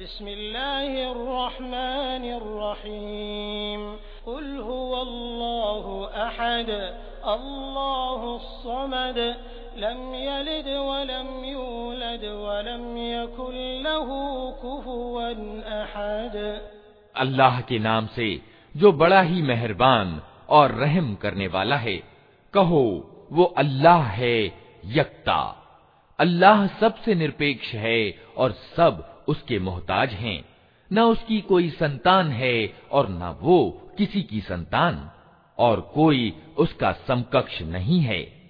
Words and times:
بسم 0.00 0.26
الله 0.26 1.12
الرحمن 1.12 2.24
الرحيم. 2.24 3.96
قل 4.24 4.60
هو 4.70 5.02
الله 5.02 6.08
أحد 6.16 6.70
الله 7.22 8.38
الصمد 8.40 9.18
لم 9.76 10.14
يلد 10.14 10.66
ولم 10.66 11.44
يولد 11.44 12.24
ولم 12.24 12.96
يكن 12.96 13.82
له 13.82 14.08
كفوا 14.62 15.30
أحد. 15.68 16.36
الله 17.14 17.60
کے 17.66 17.78
نام 17.78 18.06
سے 18.14 18.38
جو 18.74 18.92
بڑا 18.92 19.22
ہی 19.22 19.42
مہربان 19.42 20.18
اور 20.46 20.70
رحم 20.70 21.14
کرنے 21.14 21.48
والا 21.52 21.82
ہے 21.82 21.98
کہو 22.52 23.00
وہ 23.30 23.48
اللہ 23.56 24.08
ہے 24.18 24.48
یکتا۔ 24.84 25.52
अल्लाह 26.18 26.66
सबसे 26.66 27.14
निरपेक्ष 27.14 27.74
है 27.74 28.18
और 28.36 28.52
सब 28.52 29.24
उसके 29.28 29.58
मोहताज 29.58 30.10
हैं। 30.10 30.44
न 30.92 31.00
उसकी 31.00 31.40
कोई 31.40 31.70
संतान 31.70 32.28
है 32.28 32.74
और 32.90 33.08
न 33.08 33.36
वो 33.40 33.80
किसी 33.98 34.22
की 34.22 34.40
संतान, 34.40 35.10
और 35.58 35.80
कोई 35.80 36.34
उसका 36.58 36.92
समकक्ष 36.92 37.62
नहीं 37.62 38.00
है। 38.00 38.43